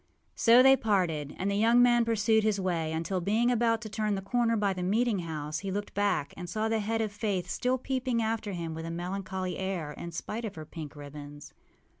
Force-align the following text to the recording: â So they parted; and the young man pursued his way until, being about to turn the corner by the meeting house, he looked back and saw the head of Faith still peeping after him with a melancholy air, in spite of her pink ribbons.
â 0.01 0.03
So 0.33 0.63
they 0.63 0.75
parted; 0.75 1.35
and 1.37 1.51
the 1.51 1.53
young 1.55 1.79
man 1.79 2.05
pursued 2.05 2.43
his 2.43 2.59
way 2.59 2.91
until, 2.91 3.21
being 3.21 3.51
about 3.51 3.81
to 3.81 3.87
turn 3.89 4.15
the 4.15 4.23
corner 4.23 4.57
by 4.57 4.73
the 4.73 4.81
meeting 4.81 5.19
house, 5.19 5.59
he 5.59 5.69
looked 5.69 5.93
back 5.93 6.33
and 6.35 6.49
saw 6.49 6.67
the 6.67 6.79
head 6.79 7.01
of 7.01 7.11
Faith 7.11 7.47
still 7.47 7.77
peeping 7.77 8.19
after 8.19 8.53
him 8.53 8.73
with 8.73 8.87
a 8.87 8.89
melancholy 8.89 9.59
air, 9.59 9.91
in 9.91 10.11
spite 10.11 10.43
of 10.43 10.55
her 10.55 10.65
pink 10.65 10.95
ribbons. 10.95 11.53